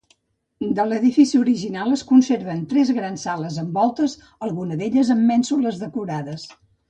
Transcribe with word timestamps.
De 0.77 0.85
l'edifici 0.91 1.41
original 1.41 1.91
es 1.97 2.03
conserven 2.11 2.63
tres 2.71 2.93
grans 2.99 3.25
sales 3.29 3.59
amb 3.65 3.77
voltes, 3.81 4.17
alguna 4.49 4.79
d'elles 4.81 5.13
amb 5.17 5.31
mènsules 5.35 5.81
decorades. 5.85 6.49